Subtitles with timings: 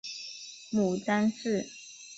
[0.71, 1.69] 母詹氏。